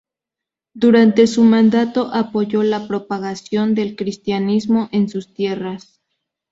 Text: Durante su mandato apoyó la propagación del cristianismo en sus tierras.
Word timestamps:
Durante 0.73 1.27
su 1.27 1.43
mandato 1.43 2.09
apoyó 2.11 2.63
la 2.63 2.87
propagación 2.87 3.75
del 3.75 3.95
cristianismo 3.95 4.89
en 4.91 5.07
sus 5.07 5.31
tierras. 5.35 6.01